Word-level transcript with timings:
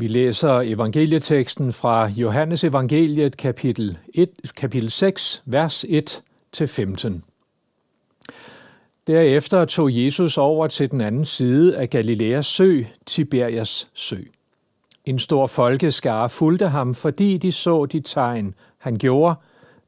Vi 0.00 0.08
læser 0.08 0.60
evangelieteksten 0.60 1.72
fra 1.72 2.06
Johannes 2.06 2.64
evangeliet 2.64 3.36
kapitel 3.36 3.98
1, 4.14 4.30
kapitel 4.56 4.90
6, 4.90 5.42
vers 5.46 5.84
1 5.88 6.22
til 6.52 6.68
15. 6.68 7.24
Derefter 9.06 9.64
tog 9.64 9.88
Jesus 9.92 10.38
over 10.38 10.66
til 10.66 10.90
den 10.90 11.00
anden 11.00 11.24
side 11.24 11.76
af 11.76 11.90
Galileas 11.90 12.46
sø, 12.46 12.82
Tiberias 13.06 13.88
sø. 13.94 14.16
En 15.04 15.18
stor 15.18 15.46
folkeskare 15.46 16.30
fulgte 16.30 16.68
ham, 16.68 16.94
fordi 16.94 17.36
de 17.36 17.52
så 17.52 17.86
de 17.86 18.00
tegn, 18.00 18.54
han 18.78 18.98
gjorde 18.98 19.34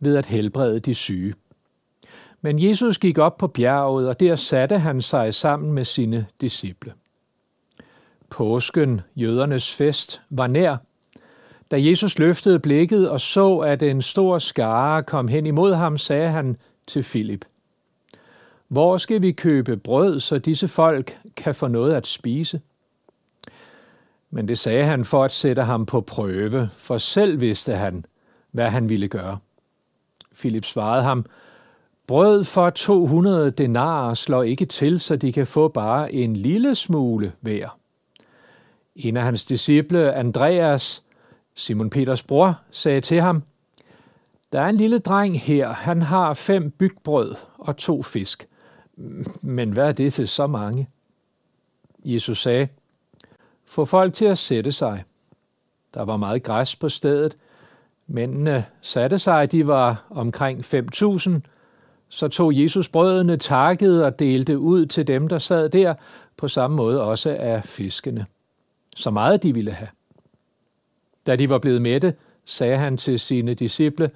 ved 0.00 0.16
at 0.16 0.26
helbrede 0.26 0.80
de 0.80 0.94
syge. 0.94 1.34
Men 2.40 2.68
Jesus 2.68 2.98
gik 2.98 3.18
op 3.18 3.36
på 3.36 3.46
bjerget, 3.46 4.08
og 4.08 4.20
der 4.20 4.36
satte 4.36 4.78
han 4.78 5.00
sig 5.00 5.34
sammen 5.34 5.72
med 5.72 5.84
sine 5.84 6.26
disciple. 6.40 6.92
Påsken, 8.30 9.00
jødernes 9.16 9.74
fest, 9.74 10.20
var 10.30 10.46
nær. 10.46 10.76
Da 11.70 11.84
Jesus 11.84 12.18
løftede 12.18 12.58
blikket 12.58 13.10
og 13.10 13.20
så, 13.20 13.58
at 13.58 13.82
en 13.82 14.02
stor 14.02 14.38
skare 14.38 15.02
kom 15.02 15.28
hen 15.28 15.46
imod 15.46 15.74
ham, 15.74 15.98
sagde 15.98 16.28
han 16.28 16.56
til 16.86 17.02
Filip, 17.02 17.44
Hvor 18.68 18.96
skal 18.96 19.22
vi 19.22 19.32
købe 19.32 19.76
brød, 19.76 20.20
så 20.20 20.38
disse 20.38 20.68
folk 20.68 21.18
kan 21.36 21.54
få 21.54 21.68
noget 21.68 21.94
at 21.94 22.06
spise? 22.06 22.60
Men 24.30 24.48
det 24.48 24.58
sagde 24.58 24.84
han 24.84 25.04
for 25.04 25.24
at 25.24 25.30
sætte 25.30 25.62
ham 25.62 25.86
på 25.86 26.00
prøve, 26.00 26.68
for 26.76 26.98
selv 26.98 27.40
vidste 27.40 27.72
han, 27.72 28.04
hvad 28.52 28.70
han 28.70 28.88
ville 28.88 29.08
gøre. 29.08 29.38
Filip 30.32 30.64
svarede 30.64 31.02
ham, 31.02 31.26
Brød 32.06 32.44
for 32.44 32.70
200 32.70 33.50
denarer 33.50 34.14
slår 34.14 34.42
ikke 34.42 34.66
til, 34.66 35.00
så 35.00 35.16
de 35.16 35.32
kan 35.32 35.46
få 35.46 35.68
bare 35.68 36.12
en 36.12 36.36
lille 36.36 36.74
smule 36.74 37.32
hver. 37.40 37.79
En 39.02 39.16
af 39.16 39.22
hans 39.22 39.44
disciple, 39.44 40.14
Andreas, 40.14 41.02
Simon 41.54 41.90
Peters 41.90 42.22
bror, 42.22 42.60
sagde 42.70 43.00
til 43.00 43.20
ham, 43.20 43.42
Der 44.52 44.60
er 44.60 44.68
en 44.68 44.76
lille 44.76 44.98
dreng 44.98 45.40
her, 45.40 45.68
han 45.68 46.02
har 46.02 46.34
fem 46.34 46.70
bygbrød 46.70 47.34
og 47.58 47.76
to 47.76 48.02
fisk. 48.02 48.48
Men 49.42 49.72
hvad 49.72 49.88
er 49.88 49.92
det 49.92 50.12
til 50.12 50.28
så 50.28 50.46
mange? 50.46 50.88
Jesus 52.04 52.42
sagde, 52.42 52.68
Få 53.64 53.84
folk 53.84 54.14
til 54.14 54.24
at 54.24 54.38
sætte 54.38 54.72
sig. 54.72 55.04
Der 55.94 56.02
var 56.02 56.16
meget 56.16 56.42
græs 56.42 56.76
på 56.76 56.88
stedet. 56.88 57.36
Mændene 58.06 58.64
satte 58.80 59.18
sig, 59.18 59.52
de 59.52 59.66
var 59.66 60.06
omkring 60.10 60.60
5.000. 60.60 61.30
Så 62.08 62.28
tog 62.28 62.62
Jesus 62.62 62.88
brødene, 62.88 63.36
takkede 63.36 64.06
og 64.06 64.18
delte 64.18 64.58
ud 64.58 64.86
til 64.86 65.06
dem, 65.06 65.28
der 65.28 65.38
sad 65.38 65.68
der, 65.68 65.94
på 66.36 66.48
samme 66.48 66.76
måde 66.76 67.02
også 67.02 67.36
af 67.40 67.64
fiskene 67.64 68.26
så 68.96 69.10
meget 69.10 69.42
de 69.42 69.54
ville 69.54 69.72
have. 69.72 69.88
Da 71.26 71.36
de 71.36 71.50
var 71.50 71.58
blevet 71.58 71.82
mætte, 71.82 72.14
sagde 72.44 72.78
han 72.78 72.96
til 72.96 73.18
sine 73.18 73.54
disciple, 73.54 74.10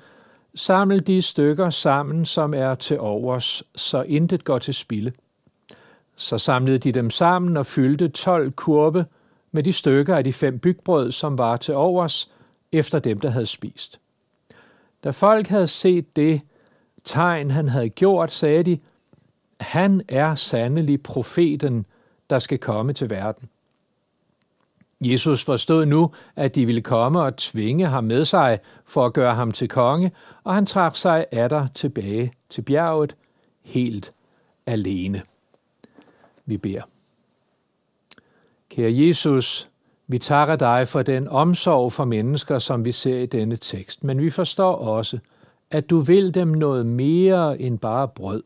Saml 0.55 0.99
de 1.07 1.23
stykker 1.23 1.71
sammen, 1.71 2.25
som 2.25 2.55
er 2.55 2.75
til 2.75 3.01
overs, 3.01 3.63
så 3.77 4.03
intet 4.03 4.45
går 4.45 4.59
til 4.59 4.75
spilde. 4.75 5.13
Så 6.17 6.39
samlede 6.39 6.79
de 6.79 6.93
dem 6.93 7.11
sammen 7.11 7.57
og 7.57 7.67
fyldte 7.67 8.09
tolv 8.09 8.53
kurve 8.53 9.07
med 9.53 9.63
de 9.63 9.73
stykker 9.73 10.17
af 10.17 10.25
de 10.25 10.33
fem 10.33 10.59
bygbrød, 10.59 11.13
som 11.13 11.39
var 11.39 11.57
til 11.57 11.75
overs, 11.75 12.31
efter 12.73 12.99
dem, 12.99 13.21
der 13.21 13.31
havde 13.31 13.47
spist. 13.47 14.01
Da 15.05 15.11
folk 15.11 15.47
havde 15.47 15.69
set 15.69 16.17
det 16.17 16.41
tegn, 17.05 17.51
han 17.51 17.69
havde 17.69 17.89
gjort, 17.89 18.33
sagde 18.33 18.63
de, 18.63 18.79
han 19.61 20.03
er 20.09 20.35
sandelig 20.35 21.03
profeten, 21.03 21.87
der 22.31 22.39
skal 22.39 22.59
komme 22.59 22.93
til 22.93 23.11
verden. 23.11 23.49
Jesus 25.01 25.45
forstod 25.45 25.87
nu, 25.87 26.11
at 26.37 26.55
de 26.55 26.67
ville 26.67 26.81
komme 26.81 27.21
og 27.21 27.37
tvinge 27.37 27.87
ham 27.87 28.05
med 28.05 28.25
sig 28.25 28.59
for 28.85 29.07
at 29.07 29.13
gøre 29.13 29.35
ham 29.35 29.53
til 29.53 29.69
konge, 29.69 30.13
og 30.45 30.55
han 30.55 30.67
trak 30.67 30.97
sig 30.97 31.27
atter 31.31 31.67
tilbage 31.75 32.33
til 32.51 32.63
bjerget 32.63 33.17
helt 33.63 34.13
alene. 34.67 35.23
Vi 36.47 36.57
beder. 36.57 36.83
Kære 38.71 38.93
Jesus, 38.95 39.69
vi 40.07 40.19
takker 40.19 40.57
dig 40.57 40.89
for 40.89 41.03
den 41.03 41.29
omsorg 41.29 41.93
for 41.93 42.05
mennesker, 42.05 42.59
som 42.59 42.85
vi 42.85 42.93
ser 42.93 43.19
i 43.19 43.27
denne 43.27 43.57
tekst, 43.57 44.05
men 44.05 44.21
vi 44.21 44.31
forstår 44.31 44.75
også, 44.75 45.19
at 45.71 45.91
du 45.91 45.99
vil 45.99 46.35
dem 46.35 46.49
noget 46.49 46.87
mere 46.87 47.61
end 47.61 47.79
bare 47.79 48.09
brød. 48.09 48.43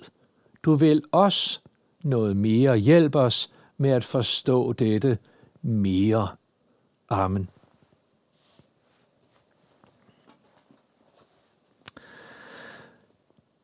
Du 0.63 0.75
vil 0.75 1.03
os 1.13 1.61
noget 2.03 2.37
mere. 2.37 2.77
Hjælp 2.77 3.17
os 3.17 3.51
med 3.77 3.91
at 3.91 4.05
forstå 4.05 4.73
dette 4.73 5.19
mere. 5.63 6.29
Amen. 7.09 7.49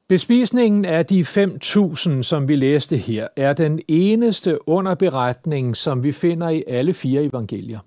Bespisningen 0.08 0.84
af 0.84 1.06
de 1.06 1.20
5.000, 1.20 2.22
som 2.22 2.48
vi 2.48 2.56
læste 2.56 2.96
her, 2.96 3.28
er 3.36 3.52
den 3.52 3.80
eneste 3.88 4.68
underberetning, 4.68 5.76
som 5.76 6.02
vi 6.02 6.12
finder 6.12 6.48
i 6.48 6.64
alle 6.66 6.94
fire 6.94 7.22
evangelier. 7.22 7.78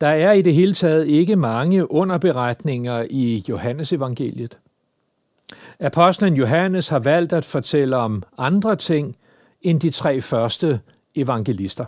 Der 0.00 0.08
er 0.08 0.32
i 0.32 0.42
det 0.42 0.54
hele 0.54 0.74
taget 0.74 1.08
ikke 1.08 1.36
mange 1.36 1.90
underberetninger 1.90 3.06
i 3.10 3.44
Johannes 3.48 3.92
evangeliet. 3.92 4.58
Apostlen 5.80 6.34
Johannes 6.34 6.88
har 6.88 6.98
valgt 6.98 7.32
at 7.32 7.44
fortælle 7.44 7.96
om 7.96 8.22
andre 8.38 8.76
ting 8.76 9.16
end 9.62 9.80
de 9.80 9.90
tre 9.90 10.20
første 10.20 10.80
evangelister. 11.14 11.84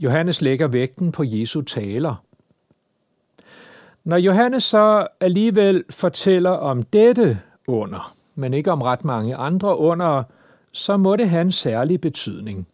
Johannes 0.00 0.42
lægger 0.42 0.68
vægten 0.68 1.12
på 1.12 1.24
Jesu 1.26 1.60
taler. 1.60 2.24
Når 4.04 4.16
Johannes 4.16 4.64
så 4.64 5.06
alligevel 5.20 5.84
fortæller 5.90 6.50
om 6.50 6.82
dette 6.82 7.40
under, 7.66 8.14
men 8.34 8.54
ikke 8.54 8.72
om 8.72 8.82
ret 8.82 9.04
mange 9.04 9.36
andre 9.36 9.78
under, 9.78 10.22
så 10.72 10.96
må 10.96 11.16
det 11.16 11.28
have 11.28 11.40
en 11.40 11.52
særlig 11.52 12.00
betydning. 12.00 12.68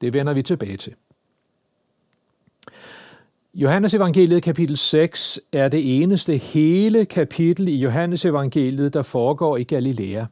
Det 0.00 0.12
vender 0.12 0.32
vi 0.32 0.42
tilbage 0.42 0.76
til. 0.76 0.94
Johannes 3.54 3.94
evangeliet 3.94 4.42
kapitel 4.42 4.76
6 4.76 5.40
er 5.52 5.68
det 5.68 6.02
eneste 6.02 6.36
hele 6.36 7.04
kapitel 7.04 7.68
i 7.68 7.76
Johannes 7.76 8.24
evangeliet, 8.24 8.94
der 8.94 9.02
foregår 9.02 9.56
i 9.56 9.64
Galilea. 9.64 10.24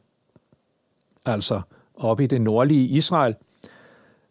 Altså 1.25 1.61
oppe 1.95 2.23
i 2.23 2.27
det 2.27 2.41
nordlige 2.41 2.87
Israel– 2.87 3.35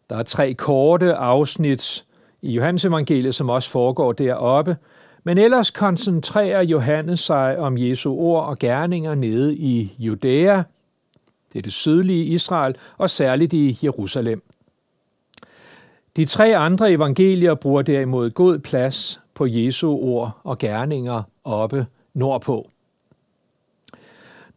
der 0.09 0.15
er 0.15 0.23
tre 0.23 0.53
korte 0.53 1.13
afsnit 1.13 2.05
i 2.41 2.51
Johannes 2.51 2.85
evangeliet, 2.85 3.35
som 3.35 3.49
også 3.49 3.69
foregår 3.69 4.11
deroppe, 4.11 4.77
men 5.23 5.37
ellers 5.37 5.71
koncentrerer 5.71 6.61
Johannes 6.61 7.19
sig 7.19 7.59
om 7.59 7.77
Jesu 7.77 8.13
ord 8.13 8.45
og 8.45 8.59
gerninger 8.59 9.15
nede 9.15 9.55
i 9.55 9.95
Judæa, 9.99 10.63
det 11.53 11.59
er 11.59 11.63
det 11.63 11.73
sydlige 11.73 12.23
Israel, 12.25 12.75
og 12.97 13.09
særligt 13.09 13.53
i 13.53 13.79
Jerusalem. 13.83 14.43
De 16.15 16.25
tre 16.25 16.57
andre 16.57 16.91
evangelier 16.91 17.55
bruger 17.55 17.81
derimod 17.81 18.29
god 18.29 18.59
plads 18.59 19.19
på 19.33 19.45
Jesu 19.45 19.89
ord 19.89 20.39
og 20.43 20.57
gerninger 20.57 21.23
oppe 21.43 21.85
nordpå. 22.13 22.69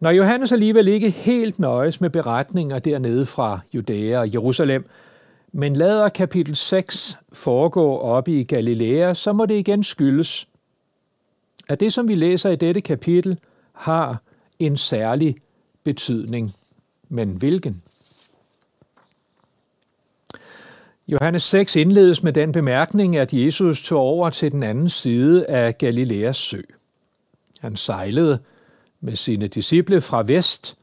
Når 0.00 0.10
Johannes 0.10 0.52
alligevel 0.52 0.88
ikke 0.88 1.10
helt 1.10 1.58
nøjes 1.58 2.00
med 2.00 2.10
beretninger 2.10 2.78
dernede 2.78 3.26
fra 3.26 3.60
Judæa 3.74 4.18
og 4.18 4.34
Jerusalem, 4.34 4.88
men 5.52 5.76
lader 5.76 6.08
kapitel 6.08 6.56
6 6.56 7.18
foregå 7.32 7.98
oppe 7.98 8.40
i 8.40 8.44
Galilea, 8.44 9.14
så 9.14 9.32
må 9.32 9.46
det 9.46 9.54
igen 9.54 9.84
skyldes, 9.84 10.48
at 11.68 11.80
det, 11.80 11.92
som 11.92 12.08
vi 12.08 12.14
læser 12.14 12.50
i 12.50 12.56
dette 12.56 12.80
kapitel, 12.80 13.38
har 13.72 14.22
en 14.58 14.76
særlig 14.76 15.36
betydning. 15.84 16.54
Men 17.08 17.30
hvilken? 17.30 17.82
Johannes 21.08 21.42
6 21.42 21.76
indledes 21.76 22.22
med 22.22 22.32
den 22.32 22.52
bemærkning, 22.52 23.16
at 23.16 23.32
Jesus 23.32 23.82
tog 23.82 24.00
over 24.00 24.30
til 24.30 24.52
den 24.52 24.62
anden 24.62 24.88
side 24.88 25.46
af 25.46 25.78
Galileas 25.78 26.36
sø. 26.36 26.60
Han 27.60 27.76
sejlede 27.76 28.38
med 29.00 29.16
sine 29.16 29.46
disciple 29.46 30.00
fra 30.00 30.22
vest, 30.22 30.76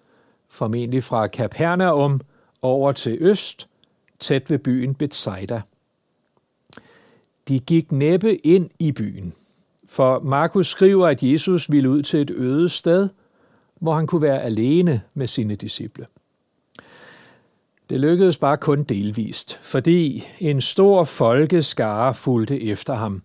formentlig 0.49 1.03
fra 1.03 1.27
Kapernaum, 1.27 2.21
over 2.61 2.91
til 2.91 3.17
øst, 3.19 3.67
tæt 4.19 4.49
ved 4.49 4.59
byen 4.59 4.95
Bethsaida. 4.95 5.61
De 7.47 7.59
gik 7.59 7.91
næppe 7.91 8.35
ind 8.35 8.69
i 8.79 8.91
byen, 8.91 9.33
for 9.87 10.19
Markus 10.19 10.67
skriver, 10.67 11.07
at 11.07 11.23
Jesus 11.23 11.71
ville 11.71 11.89
ud 11.89 12.01
til 12.01 12.21
et 12.21 12.29
øde 12.29 12.69
sted, 12.69 13.09
hvor 13.79 13.93
han 13.93 14.07
kunne 14.07 14.21
være 14.21 14.41
alene 14.43 15.01
med 15.13 15.27
sine 15.27 15.55
disciple. 15.55 16.07
Det 17.89 17.99
lykkedes 17.99 18.37
bare 18.37 18.57
kun 18.57 18.83
delvist, 18.83 19.59
fordi 19.61 20.27
en 20.39 20.61
stor 20.61 21.03
folkeskare 21.03 22.13
fulgte 22.13 22.63
efter 22.63 22.93
ham. 22.93 23.23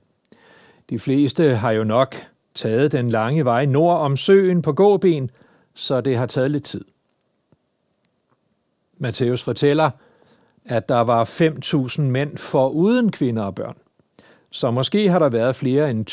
De 0.90 0.98
fleste 0.98 1.56
har 1.56 1.70
jo 1.70 1.84
nok 1.84 2.16
taget 2.54 2.92
den 2.92 3.08
lange 3.08 3.44
vej 3.44 3.64
nord 3.64 3.98
om 3.98 4.16
søen 4.16 4.62
på 4.62 4.72
gåben, 4.72 5.30
så 5.74 6.00
det 6.00 6.16
har 6.16 6.26
taget 6.26 6.50
lidt 6.50 6.64
tid. 6.64 6.84
Matthæus 8.98 9.42
fortæller, 9.42 9.90
at 10.64 10.88
der 10.88 11.00
var 11.00 11.24
5.000 11.24 12.02
mænd 12.02 12.36
for 12.36 12.68
uden 12.68 13.12
kvinder 13.12 13.42
og 13.42 13.54
børn. 13.54 13.76
Så 14.50 14.70
måske 14.70 15.10
har 15.10 15.18
der 15.18 15.28
været 15.28 15.56
flere 15.56 15.90
end 15.90 16.10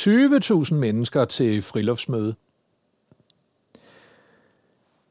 20.000 0.68 0.76
mennesker 0.76 1.26
til 1.26 1.62
friluftsmøde. 1.62 2.36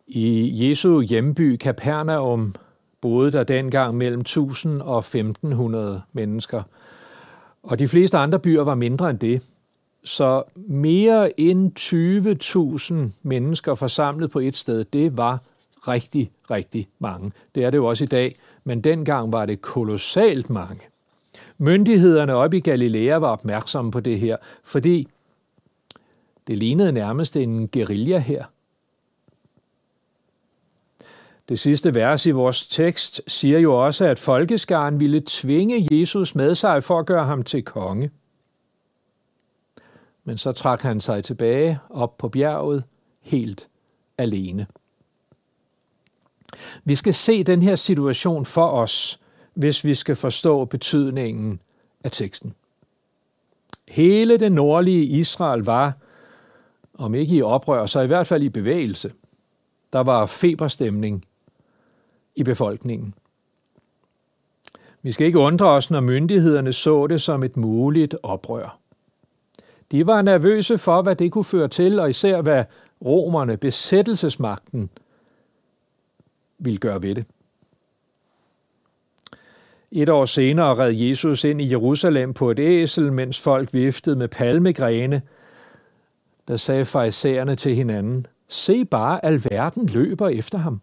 I 0.06 0.50
Jesu 0.68 1.00
hjemby 1.00 1.56
Kapernaum 1.56 2.54
boede 3.00 3.32
der 3.32 3.44
dengang 3.44 3.96
mellem 3.96 4.20
1000 4.20 4.82
og 4.82 4.98
1500 4.98 6.02
mennesker. 6.12 6.62
Og 7.62 7.78
de 7.78 7.88
fleste 7.88 8.18
andre 8.18 8.38
byer 8.38 8.62
var 8.62 8.74
mindre 8.74 9.10
end 9.10 9.18
det. 9.18 9.42
Så 10.04 10.42
mere 10.56 11.40
end 11.40 11.72
20.000 13.12 13.18
mennesker 13.22 13.74
forsamlet 13.74 14.30
på 14.30 14.38
et 14.38 14.56
sted, 14.56 14.84
det 14.84 15.16
var 15.16 15.42
rigtig, 15.88 16.30
rigtig 16.50 16.88
mange. 16.98 17.32
Det 17.54 17.64
er 17.64 17.70
det 17.70 17.78
jo 17.78 17.86
også 17.86 18.04
i 18.04 18.06
dag, 18.06 18.36
men 18.64 18.80
dengang 18.80 19.32
var 19.32 19.46
det 19.46 19.62
kolossalt 19.62 20.50
mange. 20.50 20.80
Myndighederne 21.58 22.34
oppe 22.34 22.56
i 22.56 22.60
Galilea 22.60 23.16
var 23.16 23.28
opmærksomme 23.28 23.90
på 23.90 24.00
det 24.00 24.20
her, 24.20 24.36
fordi 24.64 25.08
det 26.46 26.58
lignede 26.58 26.92
nærmest 26.92 27.36
en 27.36 27.68
guerilla 27.68 28.18
her. 28.18 28.44
Det 31.48 31.58
sidste 31.58 31.94
vers 31.94 32.26
i 32.26 32.30
vores 32.30 32.66
tekst 32.66 33.22
siger 33.26 33.58
jo 33.58 33.84
også, 33.84 34.04
at 34.04 34.18
folkeskaren 34.18 35.00
ville 35.00 35.22
tvinge 35.26 35.88
Jesus 35.90 36.34
med 36.34 36.54
sig 36.54 36.84
for 36.84 36.98
at 36.98 37.06
gøre 37.06 37.24
ham 37.24 37.42
til 37.42 37.62
konge. 37.62 38.10
Men 40.24 40.38
så 40.38 40.52
trak 40.52 40.82
han 40.82 41.00
sig 41.00 41.24
tilbage 41.24 41.78
op 41.90 42.18
på 42.18 42.28
bjerget 42.28 42.84
helt 43.20 43.68
alene. 44.18 44.66
Vi 46.84 46.94
skal 46.96 47.14
se 47.14 47.44
den 47.44 47.62
her 47.62 47.74
situation 47.74 48.44
for 48.44 48.68
os, 48.68 49.20
hvis 49.54 49.84
vi 49.84 49.94
skal 49.94 50.16
forstå 50.16 50.64
betydningen 50.64 51.60
af 52.04 52.10
teksten. 52.12 52.54
Hele 53.88 54.36
det 54.36 54.52
nordlige 54.52 55.04
Israel 55.04 55.62
var, 55.62 55.92
om 56.94 57.14
ikke 57.14 57.34
i 57.34 57.42
oprør, 57.42 57.86
så 57.86 58.00
i 58.00 58.06
hvert 58.06 58.26
fald 58.26 58.42
i 58.42 58.48
bevægelse. 58.48 59.12
Der 59.92 60.00
var 60.00 60.26
feberstemning 60.26 61.24
i 62.36 62.42
befolkningen. 62.42 63.14
Vi 65.02 65.12
skal 65.12 65.26
ikke 65.26 65.38
undre 65.38 65.66
os, 65.66 65.90
når 65.90 66.00
myndighederne 66.00 66.72
så 66.72 67.06
det 67.06 67.22
som 67.22 67.42
et 67.42 67.56
muligt 67.56 68.14
oprør. 68.22 68.78
De 69.92 70.06
var 70.06 70.22
nervøse 70.22 70.78
for, 70.78 71.02
hvad 71.02 71.16
det 71.16 71.32
kunne 71.32 71.44
føre 71.44 71.68
til, 71.68 71.98
og 71.98 72.10
især 72.10 72.42
hvad 72.42 72.64
romerne, 73.04 73.56
besættelsesmagten, 73.56 74.90
ville 76.58 76.78
gøre 76.78 77.02
ved 77.02 77.14
det. 77.14 77.24
Et 79.90 80.08
år 80.08 80.24
senere 80.24 80.74
red 80.74 80.92
Jesus 80.92 81.44
ind 81.44 81.60
i 81.60 81.70
Jerusalem 81.70 82.34
på 82.34 82.50
et 82.50 82.58
æsel, 82.58 83.12
mens 83.12 83.40
folk 83.40 83.74
viftede 83.74 84.16
med 84.16 84.28
palmegrene. 84.28 85.22
Der 86.48 86.56
sagde 86.56 86.84
farisæerne 86.84 87.56
til 87.56 87.74
hinanden, 87.74 88.26
se 88.48 88.84
bare, 88.84 89.24
alverden 89.24 89.86
løber 89.86 90.28
efter 90.28 90.58
ham. 90.58 90.80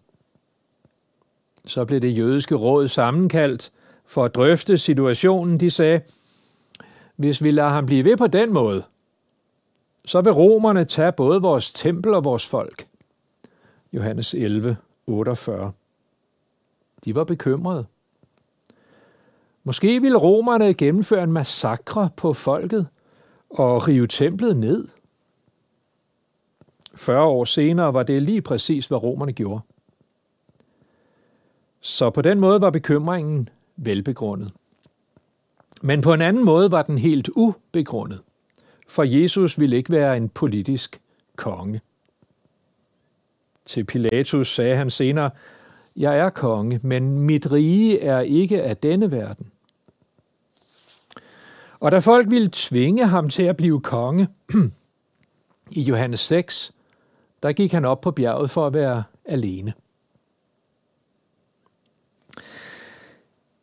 Så 1.65 1.85
blev 1.85 1.99
det 1.99 2.17
jødiske 2.17 2.55
råd 2.55 2.87
sammenkaldt 2.87 3.71
for 4.05 4.25
at 4.25 4.35
drøfte 4.35 4.77
situationen. 4.77 5.59
De 5.59 5.69
sagde, 5.69 6.01
hvis 7.15 7.43
vi 7.43 7.51
lader 7.51 7.69
ham 7.69 7.85
blive 7.85 8.05
ved 8.05 8.17
på 8.17 8.27
den 8.27 8.53
måde, 8.53 8.83
så 10.05 10.21
vil 10.21 10.33
romerne 10.33 10.85
tage 10.85 11.11
både 11.11 11.41
vores 11.41 11.73
tempel 11.73 12.13
og 12.13 12.23
vores 12.23 12.47
folk. 12.47 12.87
Johannes 13.93 14.33
11, 14.33 14.77
48. 15.07 15.71
De 17.05 17.15
var 17.15 17.23
bekymrede. 17.23 17.85
Måske 19.63 20.01
ville 20.01 20.17
romerne 20.17 20.73
gennemføre 20.73 21.23
en 21.23 21.31
massakre 21.31 22.09
på 22.17 22.33
folket 22.33 22.87
og 23.49 23.87
rive 23.87 24.07
templet 24.07 24.57
ned. 24.57 24.87
40 26.95 27.23
år 27.23 27.45
senere 27.45 27.93
var 27.93 28.03
det 28.03 28.23
lige 28.23 28.41
præcis, 28.41 28.87
hvad 28.87 29.03
romerne 29.03 29.33
gjorde. 29.33 29.61
Så 31.81 32.09
på 32.09 32.21
den 32.21 32.39
måde 32.39 32.61
var 32.61 32.69
bekymringen 32.69 33.49
velbegrundet. 33.75 34.51
Men 35.81 36.01
på 36.01 36.13
en 36.13 36.21
anden 36.21 36.45
måde 36.45 36.71
var 36.71 36.81
den 36.81 36.97
helt 36.97 37.29
ubegrundet, 37.35 38.21
for 38.87 39.03
Jesus 39.03 39.59
ville 39.59 39.75
ikke 39.75 39.91
være 39.91 40.17
en 40.17 40.29
politisk 40.29 41.01
konge. 41.35 41.81
Til 43.65 43.83
Pilatus 43.83 44.55
sagde 44.55 44.75
han 44.75 44.89
senere, 44.89 45.29
jeg 45.95 46.17
er 46.17 46.29
konge, 46.29 46.79
men 46.83 47.19
mit 47.19 47.51
rige 47.51 48.01
er 48.01 48.19
ikke 48.19 48.63
af 48.63 48.77
denne 48.77 49.11
verden. 49.11 49.51
Og 51.79 51.91
da 51.91 51.99
folk 51.99 52.29
ville 52.29 52.49
tvinge 52.53 53.05
ham 53.05 53.29
til 53.29 53.43
at 53.43 53.57
blive 53.57 53.81
konge, 53.81 54.27
i 55.71 55.81
Johannes 55.81 56.19
6, 56.19 56.71
der 57.43 57.51
gik 57.51 57.71
han 57.71 57.85
op 57.85 58.01
på 58.01 58.11
bjerget 58.11 58.49
for 58.49 58.67
at 58.67 58.73
være 58.73 59.03
alene. 59.25 59.73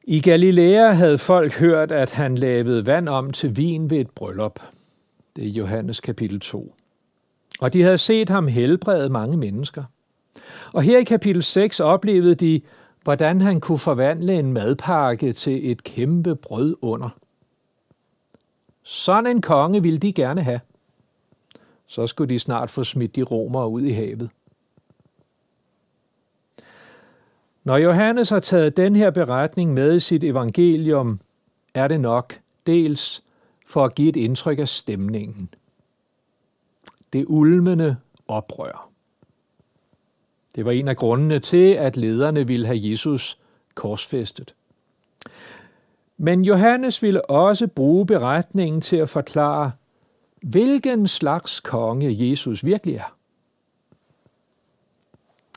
I 0.04 0.20
Galilea 0.20 0.92
havde 0.92 1.18
folk 1.18 1.52
hørt, 1.52 1.92
at 1.92 2.10
han 2.10 2.34
lavede 2.34 2.86
vand 2.86 3.08
om 3.08 3.32
til 3.32 3.56
vin 3.56 3.90
ved 3.90 3.98
et 3.98 4.10
bryllup. 4.10 4.60
Det 5.36 5.44
er 5.44 5.48
Johannes 5.48 6.00
kapitel 6.00 6.40
2. 6.40 6.74
Og 7.62 7.72
de 7.72 7.82
havde 7.82 7.98
set 7.98 8.28
ham 8.28 8.46
helbrede 8.46 9.08
mange 9.08 9.36
mennesker. 9.36 9.84
Og 10.72 10.82
her 10.82 10.98
i 10.98 11.04
kapitel 11.04 11.42
6 11.42 11.80
oplevede 11.80 12.34
de, 12.34 12.60
hvordan 13.02 13.40
han 13.40 13.60
kunne 13.60 13.78
forvandle 13.78 14.38
en 14.38 14.52
madpakke 14.52 15.32
til 15.32 15.70
et 15.70 15.84
kæmpe 15.84 16.36
brød 16.36 16.76
under. 16.80 17.08
Sådan 18.82 19.30
en 19.30 19.42
konge 19.42 19.82
ville 19.82 19.98
de 19.98 20.12
gerne 20.12 20.42
have. 20.42 20.60
Så 21.86 22.06
skulle 22.06 22.34
de 22.34 22.38
snart 22.38 22.70
få 22.70 22.84
smidt 22.84 23.16
de 23.16 23.22
romere 23.22 23.68
ud 23.68 23.82
i 23.82 23.92
havet. 23.92 24.30
Når 27.64 27.76
Johannes 27.76 28.28
har 28.28 28.40
taget 28.40 28.76
den 28.76 28.96
her 28.96 29.10
beretning 29.10 29.74
med 29.74 29.96
i 29.96 30.00
sit 30.00 30.24
evangelium, 30.24 31.20
er 31.74 31.88
det 31.88 32.00
nok 32.00 32.38
dels 32.66 33.22
for 33.66 33.84
at 33.84 33.94
give 33.94 34.08
et 34.08 34.16
indtryk 34.16 34.58
af 34.58 34.68
stemningen. 34.68 35.50
Det 37.12 37.24
ulmende 37.28 37.96
oprør. 38.28 38.88
Det 40.54 40.64
var 40.64 40.70
en 40.70 40.88
af 40.88 40.96
grundene 40.96 41.38
til, 41.40 41.70
at 41.72 41.96
lederne 41.96 42.46
ville 42.46 42.66
have 42.66 42.78
Jesus 42.90 43.38
korsfæstet. 43.74 44.54
Men 46.16 46.44
Johannes 46.44 47.02
ville 47.02 47.30
også 47.30 47.66
bruge 47.66 48.06
beretningen 48.06 48.80
til 48.80 48.96
at 48.96 49.08
forklare, 49.08 49.72
hvilken 50.42 51.08
slags 51.08 51.60
konge 51.60 52.30
Jesus 52.30 52.64
virkelig 52.64 52.94
er. 52.94 53.16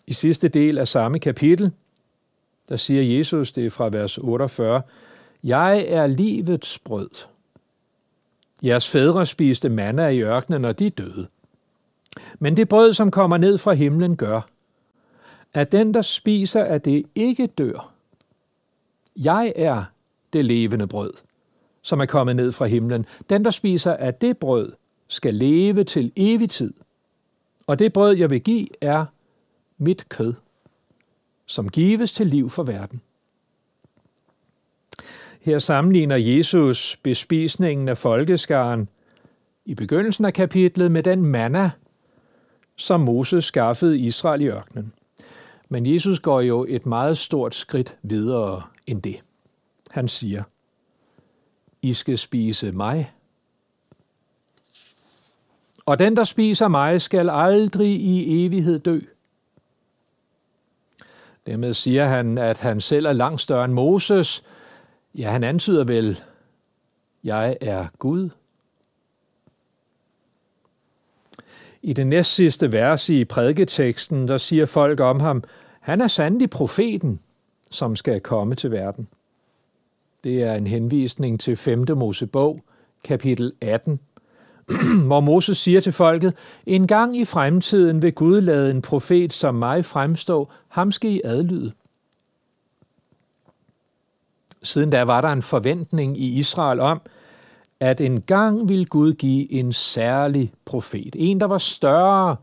I 0.07 0.13
sidste 0.13 0.47
del 0.47 0.77
af 0.77 0.87
samme 0.87 1.19
kapitel, 1.19 1.71
der 2.69 2.75
siger 2.75 3.17
Jesus, 3.17 3.51
det 3.51 3.65
er 3.65 3.69
fra 3.69 3.89
vers 3.89 4.17
48, 4.17 4.81
Jeg 5.43 5.85
er 5.87 6.07
livets 6.07 6.79
brød. 6.79 7.09
Jeres 8.63 8.89
fædre 8.89 9.25
spiste 9.25 9.69
manna 9.69 10.07
i 10.07 10.21
ørkenen, 10.21 10.61
når 10.61 10.71
de 10.71 10.89
døde. 10.89 11.27
Men 12.39 12.57
det 12.57 12.69
brød, 12.69 12.93
som 12.93 13.11
kommer 13.11 13.37
ned 13.37 13.57
fra 13.57 13.73
himlen, 13.73 14.17
gør, 14.17 14.41
at 15.53 15.71
den, 15.71 15.93
der 15.93 16.01
spiser 16.01 16.63
af 16.63 16.81
det, 16.81 17.05
ikke 17.15 17.47
dør. 17.47 17.91
Jeg 19.15 19.53
er 19.55 19.83
det 20.33 20.45
levende 20.45 20.87
brød, 20.87 21.13
som 21.81 21.99
er 21.99 22.05
kommet 22.05 22.35
ned 22.35 22.51
fra 22.51 22.65
himlen. 22.65 23.05
Den, 23.29 23.45
der 23.45 23.51
spiser 23.51 23.93
af 23.93 24.13
det 24.13 24.37
brød, 24.37 24.71
skal 25.07 25.33
leve 25.33 25.83
til 25.83 26.11
evig 26.15 26.49
tid. 26.49 26.73
Og 27.67 27.79
det 27.79 27.93
brød, 27.93 28.15
jeg 28.15 28.29
vil 28.29 28.41
give, 28.41 28.67
er 28.81 29.05
mit 29.77 30.09
kød, 30.09 30.33
som 31.45 31.69
gives 31.69 32.11
til 32.11 32.27
liv 32.27 32.49
for 32.49 32.63
verden. 32.63 33.01
Her 35.41 35.59
sammenligner 35.59 36.15
Jesus 36.15 36.97
bespisningen 37.03 37.89
af 37.89 37.97
folkeskaren 37.97 38.89
i 39.65 39.75
begyndelsen 39.75 40.25
af 40.25 40.33
kapitlet 40.33 40.91
med 40.91 41.03
den 41.03 41.25
manna, 41.25 41.71
som 42.75 42.99
Moses 42.99 43.45
skaffede 43.45 43.97
Israel 43.97 44.41
i 44.41 44.47
ørkenen. 44.47 44.93
Men 45.69 45.85
Jesus 45.85 46.19
går 46.19 46.41
jo 46.41 46.65
et 46.69 46.85
meget 46.85 47.17
stort 47.17 47.55
skridt 47.55 47.95
videre 48.01 48.63
end 48.87 49.01
det. 49.01 49.19
Han 49.91 50.07
siger, 50.07 50.43
I 51.81 51.93
skal 51.93 52.17
spise 52.17 52.71
mig. 52.71 53.11
Og 55.85 55.99
den, 55.99 56.17
der 56.17 56.23
spiser 56.23 56.67
mig, 56.67 57.01
skal 57.01 57.29
aldrig 57.29 58.01
i 58.01 58.45
evighed 58.45 58.79
dø. 58.79 58.99
Dermed 61.47 61.73
siger 61.73 62.05
han, 62.05 62.37
at 62.37 62.59
han 62.59 62.81
selv 62.81 63.05
er 63.05 63.13
langt 63.13 63.41
større 63.41 63.65
end 63.65 63.73
Moses. 63.73 64.43
Ja, 65.15 65.31
han 65.31 65.43
antyder 65.43 65.83
vel, 65.83 66.21
jeg 67.23 67.57
er 67.61 67.87
Gud. 67.99 68.29
I 71.85 71.93
det 71.93 72.07
næstsidste 72.07 72.71
vers 72.71 73.09
i 73.09 73.25
prædiketeksten, 73.25 74.27
der 74.27 74.37
siger 74.37 74.65
folk 74.65 74.99
om 74.99 75.19
ham, 75.19 75.43
han 75.79 76.01
er 76.01 76.07
sandelig 76.07 76.49
profeten, 76.49 77.19
som 77.71 77.95
skal 77.95 78.21
komme 78.21 78.55
til 78.55 78.71
verden. 78.71 79.07
Det 80.23 80.43
er 80.43 80.53
en 80.53 80.67
henvisning 80.67 81.39
til 81.39 81.55
5. 81.55 81.85
Mosebog, 81.95 82.63
kapitel 83.03 83.53
18, 83.61 83.99
hvor 85.07 85.19
Moses 85.19 85.57
siger 85.57 85.81
til 85.81 85.91
folket, 85.91 86.33
en 86.65 86.87
gang 86.87 87.17
i 87.17 87.25
fremtiden 87.25 88.01
vil 88.01 88.13
Gud 88.13 88.41
lade 88.41 88.71
en 88.71 88.81
profet 88.81 89.33
som 89.33 89.55
mig 89.55 89.85
fremstå, 89.85 90.49
ham 90.67 90.91
skal 90.91 91.11
I 91.11 91.21
adlyde. 91.23 91.71
Siden 94.63 94.89
da 94.89 95.03
var 95.03 95.21
der 95.21 95.29
en 95.29 95.41
forventning 95.41 96.17
i 96.17 96.39
Israel 96.39 96.79
om, 96.79 97.01
at 97.79 98.01
en 98.01 98.21
gang 98.21 98.69
ville 98.69 98.85
Gud 98.85 99.13
give 99.13 99.51
en 99.51 99.73
særlig 99.73 100.53
profet. 100.65 101.15
En, 101.19 101.39
der 101.39 101.45
var 101.45 101.57
større 101.57 102.35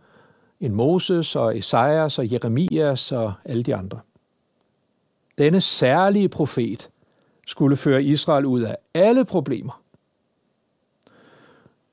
end 0.60 0.74
Moses 0.74 1.36
og 1.36 1.58
Esajas 1.58 2.18
og 2.18 2.32
Jeremias 2.32 3.12
og 3.12 3.32
alle 3.44 3.62
de 3.62 3.74
andre. 3.74 4.00
Denne 5.38 5.60
særlige 5.60 6.28
profet 6.28 6.90
skulle 7.46 7.76
føre 7.76 8.02
Israel 8.02 8.46
ud 8.46 8.62
af 8.62 8.76
alle 8.94 9.24
problemer. 9.24 9.82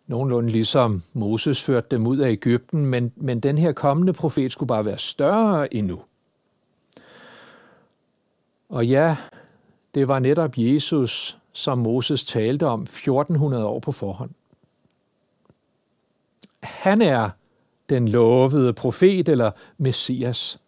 Nogenlunde 0.08 0.50
ligesom 0.50 1.04
Moses 1.14 1.64
førte 1.64 1.88
dem 1.92 2.08
ud 2.08 2.18
af 2.18 2.30
Ægypten, 2.32 2.86
men, 2.86 3.12
men 3.16 3.40
den 3.40 3.58
her 3.58 3.72
kommende 3.72 4.14
profet 4.14 4.52
skulle 4.52 4.68
bare 4.68 4.86
være 4.86 4.98
større 4.98 5.74
endnu. 5.74 6.02
Og 8.70 8.88
ja, 8.88 9.18
det 9.96 10.08
var 10.08 10.20
netop 10.20 10.58
Jesus, 10.58 11.39
som 11.60 11.78
Moses 11.78 12.26
talte 12.26 12.68
om 12.68 12.82
1400 12.82 13.66
år 13.66 13.80
på 13.80 13.92
forhånd. 13.92 14.32
Han 16.64 17.02
er 17.02 17.30
den 17.90 18.08
lovede 18.08 18.74
profet 18.74 19.30
eller 19.30 19.52
messias. 19.78 20.60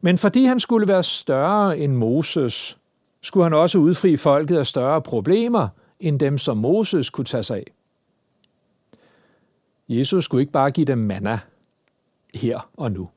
Men 0.00 0.18
fordi 0.18 0.44
han 0.44 0.60
skulle 0.60 0.88
være 0.88 1.02
større 1.02 1.78
end 1.78 1.94
Moses, 1.94 2.78
skulle 3.20 3.44
han 3.44 3.54
også 3.54 3.78
udfri 3.78 4.16
folket 4.16 4.56
af 4.56 4.66
større 4.66 5.02
problemer 5.02 5.68
end 6.00 6.20
dem, 6.20 6.38
som 6.38 6.56
Moses 6.56 7.10
kunne 7.10 7.24
tage 7.24 7.42
sig 7.42 7.56
af. 7.56 7.72
Jesus 9.88 10.24
skulle 10.24 10.42
ikke 10.42 10.52
bare 10.52 10.70
give 10.70 10.86
dem 10.86 10.98
manna 10.98 11.38
her 12.34 12.70
og 12.76 12.92
nu. 12.92 13.08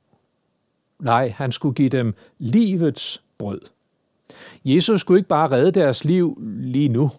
Nej, 0.99 1.29
han 1.29 1.51
skulle 1.51 1.75
give 1.75 1.89
dem 1.89 2.15
livets 2.37 3.23
brød. 3.37 3.61
Jesus 4.65 5.01
skulle 5.01 5.19
ikke 5.19 5.29
bare 5.29 5.51
redde 5.51 5.71
deres 5.71 6.05
liv 6.05 6.37
lige 6.41 6.89
nu. 6.89 7.11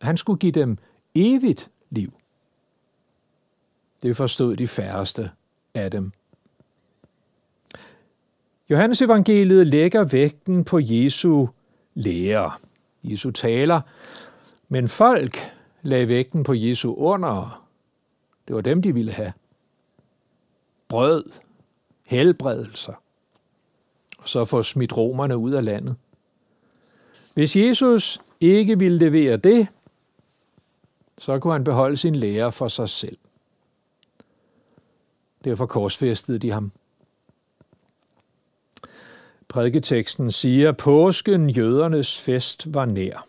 Han 0.00 0.16
skulle 0.16 0.38
give 0.38 0.52
dem 0.52 0.78
evigt 1.14 1.70
liv. 1.90 2.12
Det 4.02 4.16
forstod 4.16 4.56
de 4.56 4.68
færreste 4.68 5.30
af 5.74 5.90
dem. 5.90 6.12
Johannes 8.70 9.02
evangeliet 9.02 9.66
lægger 9.66 10.04
vægten 10.04 10.64
på 10.64 10.78
Jesu 10.78 11.46
lære. 11.94 12.52
Jesu 13.02 13.30
taler, 13.30 13.80
men 14.68 14.88
folk 14.88 15.38
lagde 15.82 16.08
vægten 16.08 16.44
på 16.44 16.54
Jesu 16.54 16.94
under. 16.94 17.66
Det 18.48 18.54
var 18.54 18.60
dem, 18.60 18.82
de 18.82 18.94
ville 18.94 19.12
have. 19.12 19.32
Brød, 20.88 21.24
helbredelser, 22.06 22.94
og 24.18 24.28
så 24.28 24.44
få 24.44 24.62
smidt 24.62 24.96
romerne 24.96 25.36
ud 25.36 25.52
af 25.52 25.64
landet. 25.64 25.96
Hvis 27.34 27.56
Jesus 27.56 28.18
ikke 28.40 28.78
ville 28.78 28.98
levere 28.98 29.36
det, 29.36 29.68
så 31.18 31.38
kunne 31.38 31.52
han 31.52 31.64
beholde 31.64 31.96
sin 31.96 32.14
lære 32.14 32.52
for 32.52 32.68
sig 32.68 32.88
selv. 32.88 33.18
Derfor 35.44 35.66
korsfæstede 35.66 36.38
de 36.38 36.50
ham. 36.50 36.72
Prædiketeksten 39.48 40.30
siger, 40.30 40.68
at 40.68 40.76
påsken, 40.76 41.50
jødernes 41.50 42.20
fest, 42.20 42.74
var 42.74 42.84
nær. 42.84 43.26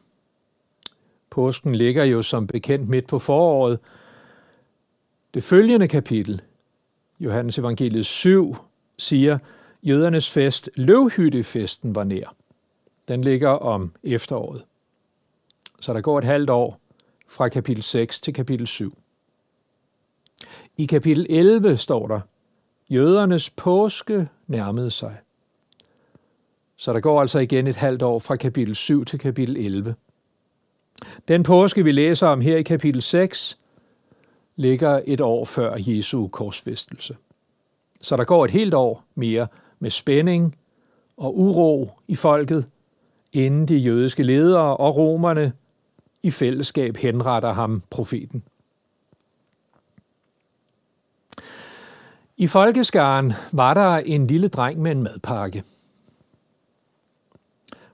Påsken 1.30 1.76
ligger 1.76 2.04
jo 2.04 2.22
som 2.22 2.48
bekendt 2.48 2.90
midt 2.90 3.08
på 3.08 3.20
foråret. 3.20 3.80
Det 5.34 5.44
følgende 5.44 5.88
kapitel, 5.88 6.42
Johannes 7.20 7.58
evangeliet 7.58 8.06
7, 8.06 8.56
siger, 8.98 9.38
jødernes 9.84 10.32
fest, 10.32 10.70
løvhyttefesten, 10.76 11.96
var 11.96 12.04
nær. 12.04 12.36
Den 13.12 13.22
ligger 13.22 13.50
om 13.50 13.94
efteråret. 14.04 14.64
Så 15.80 15.94
der 15.94 16.02
går 16.02 16.18
et 16.18 16.24
halvt 16.24 16.50
år 16.50 16.80
fra 17.28 17.50
kapitel 17.50 17.84
6 17.84 18.20
til 18.20 18.34
kapitel 18.34 18.68
7. 18.68 18.98
I 20.78 20.86
kapitel 20.86 21.28
11 21.30 21.78
står 21.78 22.08
der, 22.08 22.20
jødernes 22.90 23.50
påske 23.50 24.30
nærmede 24.48 24.92
sig. 24.92 25.18
Så 26.78 26.94
der 26.94 27.00
går 27.00 27.22
altså 27.22 27.40
igen 27.40 27.68
et 27.68 27.76
halvt 27.76 28.02
år 28.02 28.20
fra 28.20 28.36
kapitel 28.36 28.76
7 28.76 29.06
til 29.06 29.20
kapitel 29.20 29.58
11. 29.58 29.96
Den 31.28 31.44
påske, 31.44 31.84
vi 31.84 31.92
læser 31.92 32.28
om 32.28 32.42
her 32.42 32.58
i 32.58 32.64
kapitel 32.64 33.02
6, 33.02 33.60
ligger 34.56 35.02
et 35.06 35.22
år 35.22 35.46
før 35.46 35.76
Jesu 35.78 36.28
korsfæstelse. 36.28 37.18
Så 38.02 38.18
der 38.18 38.24
går 38.24 38.46
et 38.46 38.52
helt 38.52 38.74
år 38.74 39.04
mere 39.16 39.48
med 39.80 39.90
spænding 39.90 40.56
og 41.18 41.40
uro 41.40 41.92
i 42.08 42.16
folket, 42.16 42.66
inden 43.34 43.68
de 43.68 43.78
jødiske 43.78 44.24
ledere 44.24 44.78
og 44.78 44.98
romerne 44.98 45.54
i 46.24 46.32
fællesskab 46.32 46.98
henretter 46.98 47.52
ham, 47.52 47.84
profeten. 47.90 48.44
I 52.38 52.48
folkeskaren 52.48 53.34
var 53.52 53.74
der 53.74 53.98
en 53.98 54.28
lille 54.28 54.48
dreng 54.48 54.82
med 54.82 54.92
en 54.92 55.04
madpakke. 55.04 55.64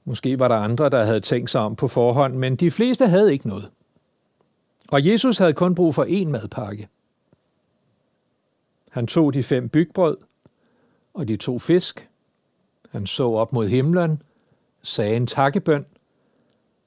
Måske 0.05 0.39
var 0.39 0.47
der 0.47 0.55
andre, 0.55 0.89
der 0.89 1.03
havde 1.03 1.19
tænkt 1.19 1.49
sig 1.49 1.61
om 1.61 1.75
på 1.75 1.87
forhånd, 1.87 2.35
men 2.35 2.55
de 2.55 2.71
fleste 2.71 3.07
havde 3.07 3.33
ikke 3.33 3.47
noget. 3.47 3.69
Og 4.87 5.05
Jesus 5.05 5.37
havde 5.37 5.53
kun 5.53 5.75
brug 5.75 5.95
for 5.95 6.05
én 6.05 6.27
madpakke. 6.27 6.87
Han 8.89 9.07
tog 9.07 9.33
de 9.33 9.43
fem 9.43 9.69
bygbrød 9.69 10.17
og 11.13 11.27
de 11.27 11.37
to 11.37 11.59
fisk. 11.59 12.09
Han 12.91 13.07
så 13.07 13.29
op 13.29 13.53
mod 13.53 13.67
himlen, 13.67 14.21
sagde 14.87 15.15
en 15.15 15.27
takkebøn. 15.27 15.85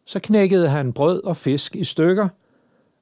Så 0.04 0.21
knækkede 0.21 0.69
han 0.69 0.92
brød 0.92 1.25
og 1.25 1.37
fisk 1.37 1.76
i 1.76 1.85
stykker 1.85 2.28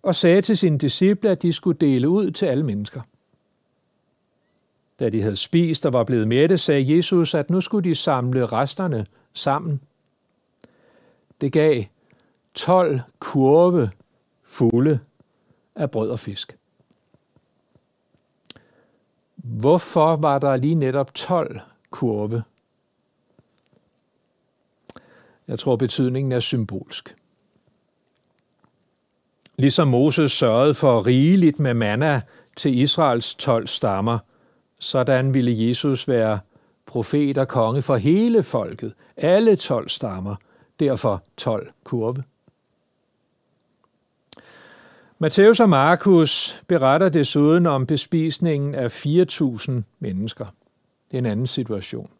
og 0.02 0.14
sagde 0.14 0.42
til 0.42 0.56
sine 0.56 0.78
disciple, 0.78 1.30
at 1.30 1.42
de 1.42 1.52
skulle 1.52 1.78
dele 1.78 2.08
ud 2.08 2.30
til 2.30 2.46
alle 2.46 2.64
mennesker. 2.64 3.00
Da 5.00 5.08
de 5.08 5.22
havde 5.22 5.36
spist 5.36 5.86
og 5.86 5.92
var 5.92 6.04
blevet 6.04 6.28
mætte, 6.28 6.58
sagde 6.58 6.96
Jesus, 6.96 7.34
at 7.34 7.50
nu 7.50 7.60
skulle 7.60 7.90
de 7.90 7.94
samle 7.94 8.46
resterne 8.46 9.06
sammen. 9.32 9.80
Det 11.40 11.52
gav 11.52 11.84
12 12.54 13.00
kurve 13.18 13.90
fulde 14.42 15.00
af 15.74 15.90
brød 15.90 16.10
og 16.10 16.18
fisk. 16.18 16.56
Hvorfor 19.36 20.16
var 20.16 20.38
der 20.38 20.56
lige 20.56 20.74
netop 20.74 21.14
12 21.14 21.60
kurve? 21.90 22.42
Jeg 25.48 25.58
tror, 25.58 25.76
betydningen 25.76 26.32
er 26.32 26.40
symbolsk. 26.40 27.16
Ligesom 29.56 29.88
Moses 29.88 30.32
sørgede 30.32 30.74
for 30.74 31.06
rigeligt 31.06 31.58
med 31.58 31.74
manna 31.74 32.20
til 32.56 32.78
Israels 32.78 33.34
12 33.34 33.66
stammer, 33.66 34.18
sådan 34.78 35.34
ville 35.34 35.68
Jesus 35.68 36.08
være 36.08 36.38
profet 36.86 37.38
og 37.38 37.48
konge 37.48 37.82
for 37.82 37.96
hele 37.96 38.42
folket, 38.42 38.94
alle 39.16 39.56
12 39.56 39.88
stammer, 39.88 40.36
derfor 40.80 41.22
12 41.36 41.72
kurve. 41.84 42.24
Matthæus 45.18 45.60
og 45.60 45.68
Markus 45.68 46.60
beretter 46.66 47.08
desuden 47.08 47.66
om 47.66 47.86
bespisningen 47.86 48.74
af 48.74 49.06
4.000 49.06 49.72
mennesker. 49.98 50.46
Det 51.10 51.14
er 51.14 51.18
en 51.18 51.26
anden 51.26 51.46
situation. 51.46 52.10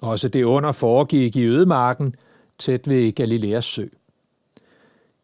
Også 0.00 0.28
det 0.28 0.44
under 0.44 0.72
foregik 0.72 1.36
i 1.36 1.44
ødemarken 1.44 2.14
tæt 2.58 2.88
ved 2.88 3.12
Galileas 3.12 3.64
sø. 3.64 3.86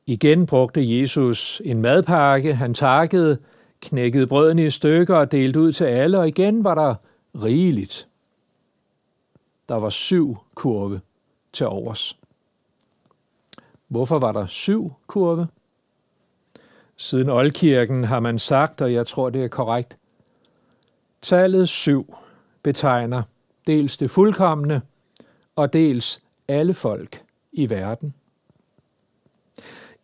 Igen 0.06 0.47
brugte 0.47 1.00
Jesus 1.00 1.62
en 1.64 1.83
madpakke, 1.83 2.54
han 2.54 2.75
takkede, 2.75 3.38
knækkede 3.80 4.26
brødene 4.26 4.66
i 4.66 4.71
stykker 4.71 5.16
og 5.16 5.33
delte 5.33 5.61
ud 5.61 5.73
til 5.73 5.85
alle, 5.85 6.18
og 6.18 6.28
igen 6.28 6.64
var 6.64 6.75
der 6.75 6.95
rigeligt. 7.35 8.09
Der 9.68 9.75
var 9.75 9.88
syv 9.88 10.37
kurve 10.54 11.00
til 11.52 11.66
overs. 11.66 12.18
Hvorfor 13.88 14.18
var 14.18 14.33
der 14.33 14.47
syv 14.47 14.92
kurve? 15.06 15.49
Siden 16.97 17.28
oldkirken 17.28 18.04
har 18.04 18.21
man 18.21 18.38
sagt, 18.38 18.83
og 18.83 18.92
jeg 18.92 19.06
tror 19.06 19.30
det 19.30 19.45
er 19.45 19.49
korrekt, 19.49 19.99
tallet 21.23 21.68
syv 21.68 22.14
betegner 22.62 23.23
dels 23.66 23.96
det 23.96 24.11
fuldkommende 24.11 24.80
og 25.56 25.73
dels 25.73 26.20
alle 26.49 26.75
folk 26.75 27.23
i 27.52 27.70
verden. 27.70 28.14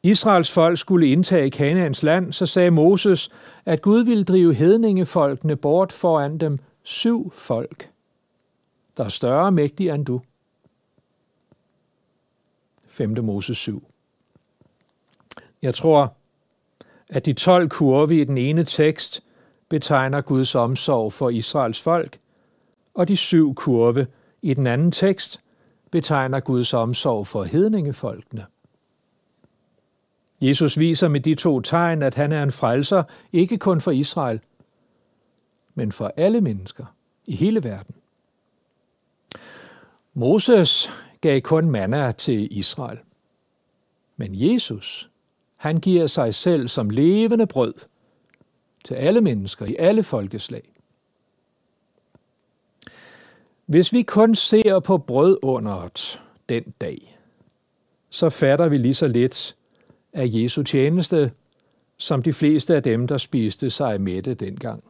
Israels 0.02 0.52
folk 0.52 0.78
skulle 0.78 1.06
indtage 1.06 1.50
Kanaans 1.50 2.02
land, 2.02 2.32
så 2.32 2.46
sagde 2.46 2.70
Moses, 2.70 3.30
at 3.66 3.82
Gud 3.82 4.04
ville 4.04 4.24
drive 4.24 4.54
hedningefolkene 4.54 5.56
bort 5.56 5.92
foran 5.92 6.38
dem 6.38 6.58
syv 6.82 7.32
folk, 7.36 7.90
der 8.96 9.04
er 9.04 9.08
større 9.08 9.44
og 9.44 9.52
mægtige 9.52 9.94
end 9.94 10.06
du. 10.06 10.20
5. 12.86 13.24
Moses 13.24 13.56
7. 13.58 13.88
Jeg 15.62 15.74
tror, 15.74 16.14
at 17.08 17.26
de 17.26 17.32
12 17.32 17.68
kurve 17.68 18.20
i 18.20 18.24
den 18.24 18.38
ene 18.38 18.64
tekst 18.64 19.22
betegner 19.68 20.20
Guds 20.20 20.54
omsorg 20.54 21.12
for 21.12 21.30
Israels 21.30 21.80
folk, 21.80 22.18
og 22.94 23.08
de 23.08 23.16
syv 23.16 23.54
kurve 23.54 24.06
i 24.42 24.54
den 24.54 24.66
anden 24.66 24.92
tekst 24.92 25.40
betegner 25.90 26.40
Guds 26.40 26.74
omsorg 26.74 27.26
for 27.26 27.44
hedningefolkene. 27.44 28.46
Jesus 30.40 30.78
viser 30.78 31.08
med 31.08 31.20
de 31.20 31.34
to 31.34 31.60
tegn, 31.60 32.02
at 32.02 32.14
han 32.14 32.32
er 32.32 32.42
en 32.42 32.52
frelser, 32.52 33.02
ikke 33.32 33.58
kun 33.58 33.80
for 33.80 33.90
Israel, 33.90 34.40
men 35.74 35.92
for 35.92 36.12
alle 36.16 36.40
mennesker 36.40 36.84
i 37.26 37.36
hele 37.36 37.64
verden. 37.64 37.94
Moses 40.14 40.90
gav 41.20 41.40
kun 41.40 41.70
manna 41.70 42.12
til 42.12 42.58
Israel. 42.58 42.98
Men 44.16 44.30
Jesus, 44.34 45.10
han 45.56 45.76
giver 45.76 46.06
sig 46.06 46.34
selv 46.34 46.68
som 46.68 46.90
levende 46.90 47.46
brød 47.46 47.74
til 48.84 48.94
alle 48.94 49.20
mennesker 49.20 49.66
i 49.66 49.76
alle 49.78 50.02
folkeslag. 50.02 50.71
Hvis 53.66 53.92
vi 53.92 54.02
kun 54.02 54.34
ser 54.34 54.80
på 54.80 54.98
brødunderet 54.98 56.20
den 56.48 56.74
dag, 56.80 57.18
så 58.10 58.30
fatter 58.30 58.68
vi 58.68 58.76
lige 58.76 58.94
så 58.94 59.06
lidt 59.06 59.56
af 60.12 60.26
Jesu 60.28 60.62
tjeneste, 60.62 61.32
som 61.96 62.22
de 62.22 62.32
fleste 62.32 62.76
af 62.76 62.82
dem, 62.82 63.06
der 63.06 63.18
spiste 63.18 63.70
sig 63.70 64.00
mætte 64.00 64.34
dengang. 64.34 64.84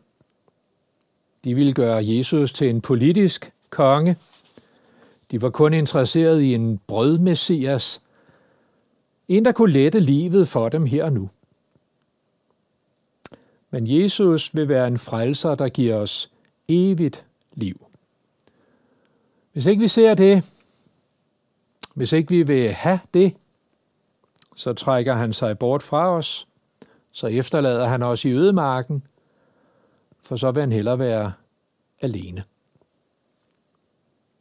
De 1.44 1.54
ville 1.54 1.72
gøre 1.72 2.04
Jesus 2.06 2.52
til 2.52 2.70
en 2.70 2.80
politisk 2.80 3.52
konge. 3.70 4.16
De 5.30 5.42
var 5.42 5.50
kun 5.50 5.74
interesseret 5.74 6.40
i 6.40 6.54
en 6.54 6.80
brødmessias, 6.86 8.00
en, 9.28 9.44
der 9.44 9.52
kunne 9.52 9.72
lette 9.72 10.00
livet 10.00 10.48
for 10.48 10.68
dem 10.68 10.86
her 10.86 11.04
og 11.04 11.12
nu. 11.12 11.30
Men 13.70 13.86
Jesus 13.86 14.56
vil 14.56 14.68
være 14.68 14.86
en 14.86 14.98
frelser, 14.98 15.54
der 15.54 15.68
giver 15.68 15.96
os 15.96 16.30
evigt 16.68 17.24
liv. 17.54 17.86
Hvis 19.52 19.66
ikke 19.66 19.80
vi 19.80 19.88
ser 19.88 20.14
det, 20.14 20.44
hvis 21.94 22.12
ikke 22.12 22.28
vi 22.28 22.42
vil 22.42 22.72
have 22.72 23.00
det, 23.14 23.36
så 24.56 24.72
trækker 24.72 25.14
han 25.14 25.32
sig 25.32 25.58
bort 25.58 25.82
fra 25.82 26.10
os, 26.10 26.46
så 27.12 27.26
efterlader 27.26 27.86
han 27.86 28.02
os 28.02 28.24
i 28.24 28.32
ødemarken, 28.32 29.06
for 30.22 30.36
så 30.36 30.50
vil 30.50 30.60
han 30.60 30.72
hellere 30.72 30.98
være 30.98 31.32
alene. 32.00 32.44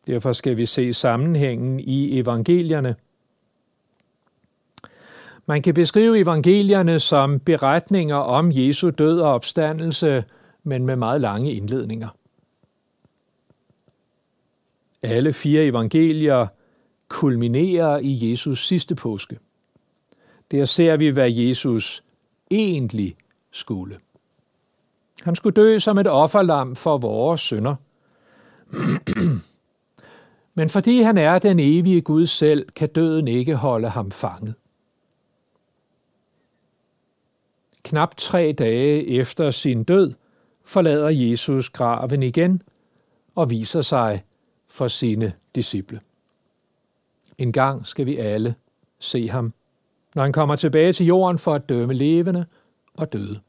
Derfor 0.08 0.34
skal 0.34 0.58
vi 0.58 0.65
se 0.65 0.94
sammenhængen 0.94 1.80
i 1.80 2.20
evangelierne. 2.20 2.96
Man 5.46 5.62
kan 5.62 5.74
beskrive 5.74 6.20
evangelierne 6.20 7.00
som 7.00 7.39
beretninger 7.39 8.15
om 8.15 8.51
Jesu 8.51 8.89
død 8.89 9.20
og 9.20 9.34
opstandelse, 9.34 10.24
men 10.63 10.86
med 10.86 10.96
meget 10.96 11.22
lange 11.22 11.53
indledninger. 11.53 12.10
Alle 15.03 15.34
fire 15.34 15.65
evangelier 15.65 16.48
kulminerer 17.08 17.98
i 17.98 18.29
Jesus 18.29 18.67
sidste 18.67 18.96
påske. 18.96 19.39
Der 20.51 20.65
ser 20.65 20.98
vi, 20.98 21.08
hvad 21.08 21.31
Jesus 21.31 22.03
egentlig 22.51 23.15
skulle. 23.51 23.98
Han 25.24 25.36
skulle 25.36 25.53
dø 25.53 25.79
som 25.79 25.98
et 25.98 26.08
offerlam 26.08 26.75
for 26.75 26.98
vores 26.98 27.41
sønder. 27.41 27.75
Men 30.55 30.70
fordi 30.70 31.01
han 31.01 31.17
er 31.17 31.39
den 31.39 31.60
evige 31.60 32.01
Gud 32.01 32.27
selv, 32.27 32.70
kan 32.70 32.89
døden 32.89 33.27
ikke 33.27 33.55
holde 33.55 33.89
ham 33.89 34.12
fanget. 34.12 34.55
Knap 37.84 38.17
tre 38.17 38.52
dage 38.52 39.08
efter 39.08 39.52
sin 39.52 39.84
død 39.84 40.13
forlader 40.63 41.10
Jesus 41.10 41.69
graven 41.69 42.23
igen 42.23 42.62
og 43.36 43.49
viser 43.49 43.82
sig 43.82 44.23
for 44.71 44.88
sine 44.88 45.34
disciple. 45.55 46.01
En 47.38 47.51
gang 47.51 47.88
skal 47.88 48.05
vi 48.05 48.17
alle 48.17 48.55
se 48.99 49.29
ham, 49.29 49.53
når 50.15 50.23
han 50.23 50.34
kommer 50.34 50.55
tilbage 50.55 50.93
til 50.93 51.05
jorden 51.05 51.38
for 51.38 51.53
at 51.53 51.69
dømme 51.69 51.93
levende 51.93 52.45
og 52.93 53.13
døde. 53.13 53.39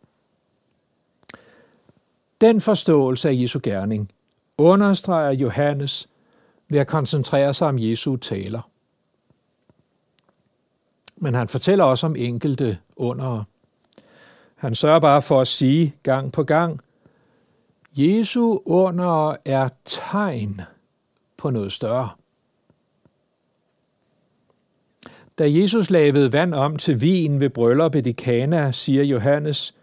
Den 2.41 2.61
forståelse 2.61 3.29
af 3.29 3.35
Jesu 3.35 3.61
gerning 3.63 4.11
understreger 4.59 5.31
Johannes 5.31 6.09
ved 6.69 6.79
at 6.79 6.87
koncentrere 6.87 7.55
sig 7.55 7.69
om 7.69 7.79
Jesu 7.79 8.17
taler. 8.17 8.71
Men 11.17 11.35
han 11.35 11.49
fortæller 11.49 11.85
også 11.85 12.07
om 12.07 12.17
enkelte 12.17 12.79
under. 12.97 13.45
Han 14.55 14.75
sørger 14.75 15.01
bare 15.01 15.23
for 15.23 15.41
at 15.41 15.49
sige 15.49 15.95
gang 16.03 16.33
på 16.33 16.43
gang, 16.43 16.81
Jesu 17.95 18.59
under 18.65 19.37
er 19.45 19.69
tegn 19.85 20.61
på 21.43 21.51
noget 21.51 21.73
større. 21.73 22.11
Da 25.39 25.51
Jesus 25.51 25.91
lavede 25.91 26.33
vand 26.33 26.55
om 26.55 26.77
til 26.77 27.01
vin 27.01 27.41
ved 27.41 27.51
brylluppet 27.51 28.07
i 28.07 28.13
Kana, 28.13 28.73
siger 28.73 29.03
Johannes, 29.03 29.75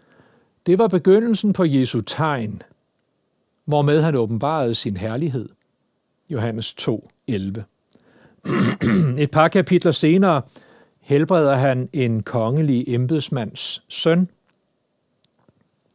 det 0.66 0.78
var 0.78 0.88
begyndelsen 0.88 1.52
på 1.52 1.64
Jesu 1.64 2.00
tegn, 2.00 2.62
hvormed 3.64 4.00
han 4.00 4.14
åbenbarede 4.14 4.74
sin 4.74 4.96
herlighed. 4.96 5.48
Johannes 6.30 6.74
2, 6.74 7.10
11. 7.26 7.64
Et 9.22 9.30
par 9.30 9.48
kapitler 9.48 9.92
senere 9.92 10.42
helbreder 11.00 11.54
han 11.54 11.88
en 11.92 12.22
kongelig 12.22 12.84
embedsmands 12.88 13.82
søn. 13.88 14.28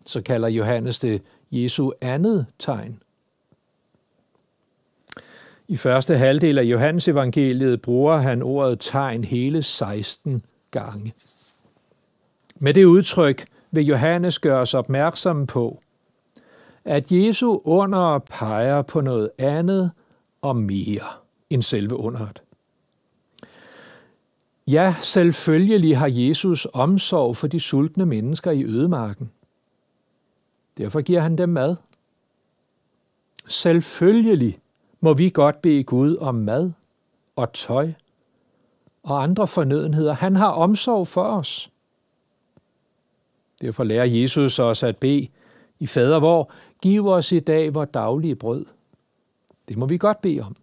Så 0.06 0.22
kalder 0.22 0.48
Johannes 0.48 1.00
det 1.00 1.22
Jesu 1.52 1.92
andet 2.02 2.46
tegn. 2.60 3.00
I 5.68 5.78
første 5.78 6.18
halvdel 6.18 6.58
af 6.58 6.64
Johannes 6.64 7.08
evangeliet 7.08 7.82
bruger 7.82 8.18
han 8.18 8.42
ordet 8.42 8.80
tegn 8.80 9.24
hele 9.24 9.64
16 9.64 10.42
gange. 10.72 11.14
Med 12.56 12.74
det 12.74 12.86
udtryk 12.86 13.46
vil 13.72 13.86
Johannes 13.86 14.40
gøre 14.40 14.60
os 14.60 14.74
opmærksomme 14.74 15.48
på, 15.48 15.82
at 16.86 17.12
Jesu 17.12 17.60
under 17.64 18.20
peger 18.20 18.82
på 18.82 19.02
noget 19.02 19.30
andet 19.38 19.92
og 20.42 20.56
mere 20.56 21.08
end 21.50 21.62
selve 21.62 21.96
underet. 21.96 22.42
Ja, 24.68 24.96
selvfølgelig 25.02 25.98
har 25.98 26.08
Jesus 26.12 26.68
omsorg 26.74 27.38
for 27.38 27.48
de 27.48 27.60
sultne 27.60 28.06
mennesker 28.06 28.52
i 28.52 28.66
ødemarken. 28.66 29.32
Derfor 30.78 31.02
giver 31.02 31.22
han 31.22 31.38
dem 31.38 31.50
mad. 31.50 31.76
Selvfølgelig 33.48 34.60
må 35.00 35.14
vi 35.14 35.30
godt 35.30 35.62
bede 35.62 35.84
Gud 35.84 36.18
om 36.18 36.36
mad 36.36 36.72
og 37.36 37.54
tøj 37.54 37.92
og 39.04 39.24
andre 39.24 39.48
fornødenheder. 39.48 40.14
Han 40.14 40.36
har 40.36 40.50
omsorg 40.50 41.08
for 41.08 41.24
os. 41.24 41.70
Derfor 43.62 43.84
lærer 43.84 44.06
Jesus 44.06 44.60
os 44.60 44.84
at 44.84 44.98
bede 44.98 45.28
i 45.80 45.88
fader 45.88 46.20
vor, 46.20 46.52
giv 46.82 47.08
os 47.08 47.32
i 47.32 47.40
dag 47.40 47.74
vores 47.74 47.90
daglige 47.94 48.36
brød. 48.36 48.66
Det 49.68 49.78
må 49.78 49.86
vi 49.86 49.98
godt 49.98 50.22
bede 50.22 50.42
om. 50.42 50.56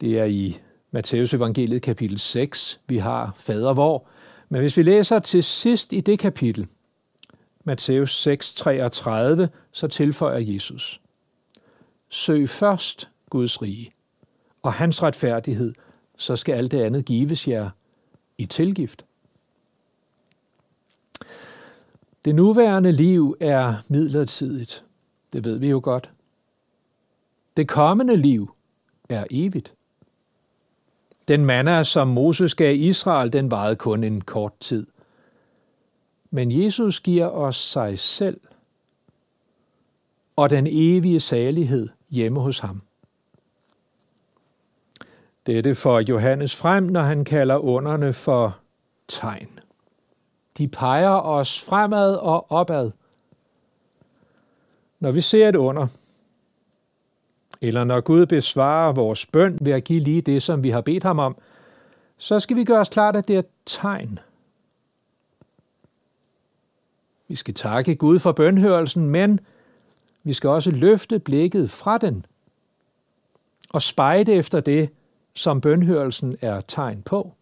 Det 0.00 0.18
er 0.18 0.24
i 0.24 0.60
Matteus 0.90 1.34
evangeliet 1.34 1.82
kapitel 1.82 2.18
6, 2.18 2.80
vi 2.86 2.98
har 2.98 3.34
fader 3.36 3.72
vor. 3.72 4.06
Men 4.48 4.60
hvis 4.60 4.76
vi 4.76 4.82
læser 4.82 5.18
til 5.18 5.44
sidst 5.44 5.92
i 5.92 6.00
det 6.00 6.18
kapitel, 6.18 6.68
Matteus 7.64 8.22
6, 8.22 8.54
33, 8.54 9.48
så 9.72 9.88
tilføjer 9.88 10.38
Jesus. 10.38 11.00
Søg 12.14 12.48
først 12.48 13.10
Guds 13.30 13.62
rige 13.62 13.92
og 14.62 14.72
hans 14.72 15.02
retfærdighed, 15.02 15.74
så 16.18 16.36
skal 16.36 16.54
alt 16.54 16.70
det 16.70 16.80
andet 16.80 17.04
gives 17.04 17.48
jer 17.48 17.70
i 18.38 18.46
tilgift. 18.46 19.04
Det 22.24 22.34
nuværende 22.34 22.92
liv 22.92 23.36
er 23.40 23.74
midlertidigt. 23.88 24.84
Det 25.32 25.44
ved 25.44 25.58
vi 25.58 25.68
jo 25.68 25.80
godt. 25.84 26.10
Det 27.56 27.68
kommende 27.68 28.16
liv 28.16 28.54
er 29.08 29.24
evigt. 29.30 29.74
Den 31.28 31.44
manna, 31.44 31.84
som 31.84 32.08
Moses 32.08 32.54
gav 32.54 32.76
Israel, 32.76 33.32
den 33.32 33.50
varede 33.50 33.76
kun 33.76 34.04
en 34.04 34.20
kort 34.20 34.60
tid. 34.60 34.86
Men 36.30 36.64
Jesus 36.64 37.00
giver 37.00 37.26
os 37.26 37.56
sig 37.56 37.98
selv 37.98 38.40
og 40.36 40.50
den 40.50 40.66
evige 40.70 41.20
salighed 41.20 41.88
hjemme 42.14 42.40
hos 42.40 42.58
ham. 42.58 42.82
Dette 45.46 45.74
får 45.74 46.00
Johannes 46.00 46.56
frem, 46.56 46.82
når 46.82 47.02
han 47.02 47.24
kalder 47.24 47.56
underne 47.56 48.12
for 48.12 48.58
tegn. 49.08 49.58
De 50.58 50.68
peger 50.68 51.10
os 51.10 51.62
fremad 51.62 52.14
og 52.16 52.52
opad. 52.52 52.90
Når 55.00 55.12
vi 55.12 55.20
ser 55.20 55.48
et 55.48 55.56
under, 55.56 55.86
eller 57.60 57.84
når 57.84 58.00
Gud 58.00 58.26
besvarer 58.26 58.92
vores 58.92 59.26
bøn 59.26 59.58
ved 59.60 59.72
at 59.72 59.84
give 59.84 60.00
lige 60.00 60.22
det, 60.22 60.42
som 60.42 60.62
vi 60.62 60.70
har 60.70 60.80
bedt 60.80 61.02
ham 61.02 61.18
om, 61.18 61.36
så 62.18 62.40
skal 62.40 62.56
vi 62.56 62.64
gøre 62.64 62.80
os 62.80 62.88
klart, 62.88 63.16
at 63.16 63.28
det 63.28 63.34
er 63.34 63.38
et 63.38 63.48
tegn. 63.66 64.18
Vi 67.28 67.36
skal 67.36 67.54
takke 67.54 67.94
Gud 67.94 68.18
for 68.18 68.32
bønhørelsen, 68.32 69.10
men 69.10 69.40
vi 70.24 70.32
skal 70.32 70.50
også 70.50 70.70
løfte 70.70 71.18
blikket 71.18 71.70
fra 71.70 71.98
den 71.98 72.26
og 73.70 73.82
spejde 73.82 74.32
efter 74.32 74.60
det, 74.60 74.90
som 75.34 75.60
bønhørelsen 75.60 76.36
er 76.40 76.60
tegn 76.60 77.02
på. 77.02 77.32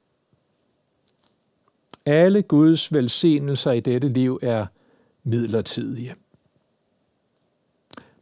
Alle 2.06 2.42
Guds 2.42 2.92
velsignelser 2.92 3.72
i 3.72 3.80
dette 3.80 4.08
liv 4.08 4.38
er 4.42 4.66
midlertidige. 5.22 6.14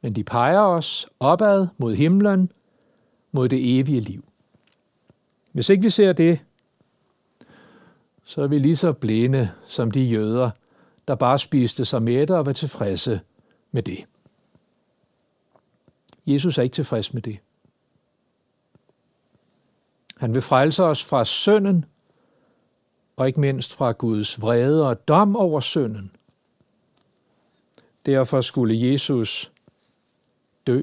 Men 0.01 0.13
de 0.13 0.25
peger 0.25 0.61
os 0.61 1.07
opad 1.21 1.67
mod 1.79 1.95
himlen, 1.95 2.53
mod 3.33 3.49
det 3.49 3.79
evige 3.79 4.01
liv. 4.01 4.25
Hvis 5.53 5.69
ikke 5.69 5.83
vi 5.83 5.91
ser 5.91 6.13
det, 6.13 6.41
så 8.25 8.43
er 8.43 8.47
vi 8.47 8.59
lige 8.59 8.77
så 8.77 8.93
blinde 8.93 9.51
som 9.67 9.91
de 9.91 10.01
jøder, 10.01 10.51
der 11.09 11.15
bare 11.15 11.39
spiste 11.39 11.85
sig 11.85 12.03
mætte 12.03 12.37
og 12.37 12.47
var 12.47 12.53
tilfredse 12.53 13.21
med 13.71 13.83
det. 13.83 14.05
Jesus 16.27 16.59
er 16.59 16.63
ikke 16.63 16.75
tilfreds 16.75 17.15
med 17.15 17.23
det. 17.23 17.39
Han 20.17 20.35
vil 20.35 20.43
frelse 20.43 20.85
os 20.85 21.05
fra 21.05 21.25
synden, 21.25 21.85
og 23.17 23.27
ikke 23.27 23.41
mindst 23.41 23.73
fra 23.73 23.93
Guds 23.93 24.41
vrede 24.41 24.89
og 24.89 25.09
dom 25.09 25.37
over 25.37 25.61
synden. 25.61 26.13
Derfor 28.07 28.41
skulle 28.41 28.91
Jesus 28.93 29.53
dø. 30.67 30.83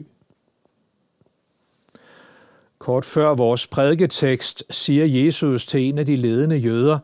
Kort 2.80 3.06
før 3.06 3.34
vores 3.34 3.68
prædiketekst 3.68 4.64
siger 4.70 5.06
Jesus 5.06 5.66
til 5.66 5.82
en 5.82 5.98
af 5.98 6.06
de 6.06 6.16
ledende 6.16 6.56
jøder, 6.56 7.00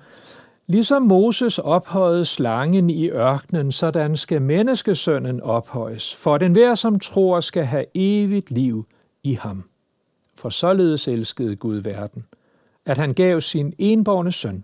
Ligesom 0.67 1.01
Moses 1.01 1.59
ophøjede 1.59 2.25
slangen 2.25 2.89
i 2.89 3.09
ørkenen, 3.09 3.71
sådan 3.71 4.17
skal 4.17 4.41
menneskesønnen 4.41 5.41
ophøjes, 5.41 6.15
for 6.15 6.37
den 6.37 6.51
hver, 6.51 6.75
som 6.75 6.99
tror, 6.99 7.39
skal 7.39 7.65
have 7.65 7.85
evigt 7.95 8.51
liv 8.51 8.87
i 9.23 9.33
ham. 9.33 9.69
For 10.35 10.49
således 10.49 11.07
elskede 11.07 11.55
Gud 11.55 11.75
verden, 11.75 12.25
at 12.85 12.97
han 12.97 13.13
gav 13.13 13.41
sin 13.41 13.73
enborne 13.77 14.31
søn, 14.31 14.63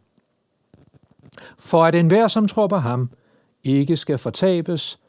for 1.58 1.86
at 1.86 1.96
enhver, 1.96 2.28
som 2.28 2.48
tror 2.48 2.68
på 2.68 2.78
ham, 2.78 3.10
ikke 3.64 3.98
skal 3.98 4.18
fortabes, 4.18 5.00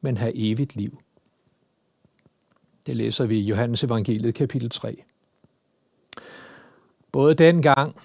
men 0.00 0.16
have 0.16 0.32
evigt 0.34 0.76
liv. 0.76 0.98
Det 2.86 2.96
læser 2.96 3.26
vi 3.26 3.38
i 3.38 3.44
Johannes 3.44 3.84
evangeliet 3.84 4.34
kapitel 4.34 4.70
3. 4.70 5.02
Både 7.12 7.34
dengang 7.34 7.96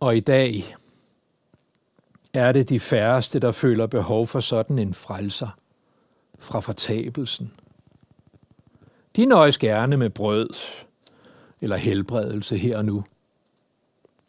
og 0.00 0.16
i 0.16 0.20
dag 0.20 0.76
er 2.34 2.52
det 2.52 2.68
de 2.68 2.80
færreste, 2.80 3.38
der 3.38 3.52
føler 3.52 3.86
behov 3.86 4.26
for 4.26 4.40
sådan 4.40 4.78
en 4.78 4.94
frelser 4.94 5.58
fra 6.38 6.60
fortabelsen. 6.60 7.52
De 9.16 9.24
nøjes 9.24 9.58
gerne 9.58 9.96
med 9.96 10.10
brød 10.10 10.50
eller 11.60 11.76
helbredelse 11.76 12.56
her 12.56 12.78
og 12.78 12.84
nu. 12.84 13.04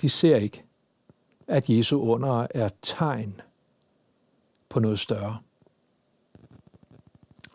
De 0.02 0.10
ser 0.10 0.36
ikke, 0.36 0.64
at 1.48 1.70
Jesu 1.70 2.02
under 2.02 2.48
er 2.50 2.70
tegn 2.82 3.42
på 4.70 4.80
noget 4.80 5.00
større. 5.00 5.38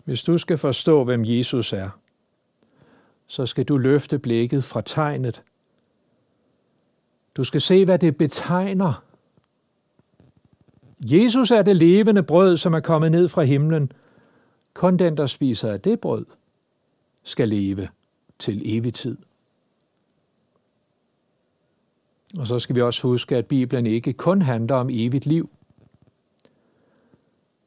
Hvis 0.04 0.22
du 0.22 0.38
skal 0.38 0.59
forstå, 0.59 1.04
hvem 1.04 1.24
Jesus 1.24 1.72
er, 1.72 1.90
så 3.26 3.46
skal 3.46 3.64
du 3.64 3.76
løfte 3.76 4.18
blikket 4.18 4.64
fra 4.64 4.80
tegnet. 4.80 5.42
Du 7.37 7.44
skal 7.44 7.61
se, 7.61 7.85
hvad 7.85 7.98
det 7.98 8.16
betegner. 8.16 9.04
Jesus 11.07 11.51
er 11.51 11.62
det 11.62 11.77
levende 11.77 12.23
brød, 12.23 12.57
som 12.57 12.75
er 12.75 12.81
kommet 12.81 13.11
ned 13.11 13.29
fra 13.29 13.43
himlen. 13.43 13.93
Kun 14.75 14.97
den, 14.97 15.17
der 15.17 15.27
spiser 15.27 15.73
af 15.73 15.81
det 15.81 16.01
brød, 16.01 16.27
skal 17.23 17.49
leve 17.49 17.88
til 18.38 18.62
evig 18.64 18.95
tid. 18.95 19.17
Og 22.38 22.47
så 22.47 22.59
skal 22.59 22.77
vi 22.77 22.83
også 22.83 23.03
huske, 23.03 23.37
at 23.37 23.47
Bibelen 23.47 23.87
ikke 23.87 24.12
kun 24.12 24.43
handler 24.43 24.77
om 24.77 24.88
evigt 24.90 25.27
liv. 25.27 25.51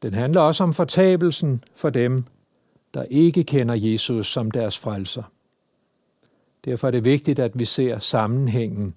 Den 0.02 0.13
handler 0.13 0.41
også 0.41 0.63
om 0.63 0.73
fortabelsen 0.73 1.63
for 1.76 1.89
dem, 1.89 2.23
der 2.93 3.04
ikke 3.04 3.43
kender 3.43 3.76
Jesus 3.76 4.28
som 4.28 4.52
deres 4.52 4.78
frelser. 4.78 5.23
Derfor 6.65 6.88
er 6.88 6.91
det 6.91 7.04
vigtigt, 7.04 7.39
at 7.39 7.60
vi 7.60 7.65
ser 7.65 8.00
sammenhængen 8.00 8.95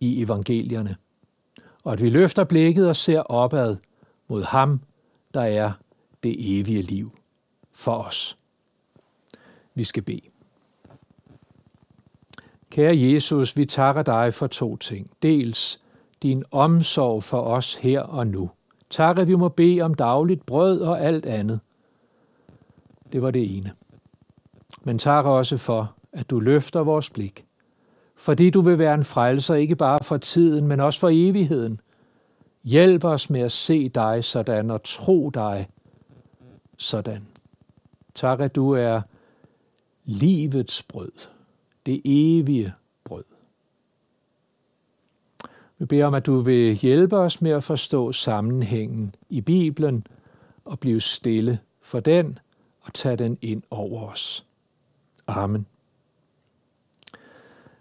i 0.00 0.22
evangelierne, 0.22 0.96
og 1.84 1.92
at 1.92 2.02
vi 2.02 2.10
løfter 2.10 2.44
blikket 2.44 2.88
og 2.88 2.96
ser 2.96 3.20
opad 3.20 3.76
mod 4.28 4.42
ham, 4.42 4.80
der 5.34 5.40
er 5.42 5.72
det 6.22 6.58
evige 6.58 6.82
liv 6.82 7.18
for 7.72 7.96
os. 7.96 8.38
Vi 9.74 9.84
skal 9.84 10.02
bede. 10.02 10.20
Kære 12.70 12.98
Jesus, 12.98 13.56
vi 13.56 13.66
takker 13.66 14.02
dig 14.02 14.34
for 14.34 14.46
to 14.46 14.76
ting. 14.76 15.10
Dels 15.22 15.80
din 16.22 16.44
omsorg 16.50 17.24
for 17.24 17.40
os 17.40 17.74
her 17.74 18.00
og 18.00 18.26
nu. 18.26 18.50
Tak, 18.90 19.18
at 19.18 19.28
vi 19.28 19.34
må 19.34 19.48
bede 19.48 19.80
om 19.80 19.94
dagligt 19.94 20.46
brød 20.46 20.80
og 20.80 21.00
alt 21.00 21.26
andet. 21.26 21.60
Det 23.12 23.22
var 23.22 23.30
det 23.30 23.56
ene. 23.56 23.72
Men 24.82 24.98
tak 24.98 25.24
også 25.24 25.56
for, 25.56 25.94
at 26.12 26.30
du 26.30 26.40
løfter 26.40 26.80
vores 26.80 27.10
blik. 27.10 27.43
Fordi 28.24 28.50
du 28.50 28.60
vil 28.60 28.78
være 28.78 28.94
en 28.94 29.04
frelser, 29.04 29.54
ikke 29.54 29.76
bare 29.76 29.98
for 30.02 30.16
tiden, 30.16 30.66
men 30.66 30.80
også 30.80 31.00
for 31.00 31.10
evigheden. 31.12 31.80
Hjælp 32.62 33.04
os 33.04 33.30
med 33.30 33.40
at 33.40 33.52
se 33.52 33.88
dig 33.88 34.24
sådan 34.24 34.70
og 34.70 34.82
tro 34.84 35.30
dig 35.30 35.68
sådan. 36.78 37.26
Tak, 38.14 38.40
at 38.40 38.54
du 38.54 38.70
er 38.70 39.00
livets 40.04 40.82
brød 40.82 41.12
det 41.86 42.02
evige 42.04 42.74
brød. 43.04 43.24
Vi 45.78 45.84
beder 45.84 46.06
om, 46.06 46.14
at 46.14 46.26
du 46.26 46.40
vil 46.40 46.74
hjælpe 46.74 47.16
os 47.16 47.42
med 47.42 47.50
at 47.50 47.64
forstå 47.64 48.12
sammenhængen 48.12 49.14
i 49.28 49.40
Bibelen 49.40 50.06
og 50.64 50.80
blive 50.80 51.00
stille 51.00 51.58
for 51.80 52.00
den 52.00 52.38
og 52.80 52.94
tage 52.94 53.16
den 53.16 53.38
ind 53.42 53.62
over 53.70 54.08
os. 54.08 54.46
Amen. 55.26 55.66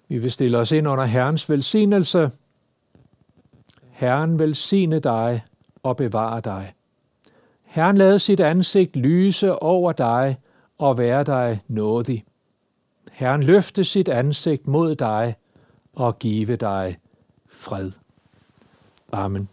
Vi 0.08 0.18
vil 0.18 0.32
stille 0.32 0.58
os 0.58 0.72
ind 0.72 0.88
under 0.88 1.06
Herrens 1.06 1.50
velsignelse. 1.50 2.32
Herren 3.92 4.40
velsigne 4.40 5.00
dig 5.00 5.44
og 5.84 5.98
bevare 5.98 6.42
dig. 6.42 6.74
Herren 7.64 7.98
lade 7.98 8.20
sit 8.20 8.40
ansigt 8.40 8.96
lyse 8.96 9.56
over 9.56 9.92
dig 9.92 10.38
og 10.78 10.98
være 10.98 11.24
dig 11.24 11.62
nådig. 11.68 12.26
Herren 13.12 13.44
løfte 13.44 13.84
sit 13.84 14.10
ansigt 14.10 14.68
mod 14.68 14.96
dig 14.96 15.36
og 15.96 16.20
give 16.20 16.56
dig 16.56 16.98
fred. 17.48 17.92
Amen. 19.12 19.50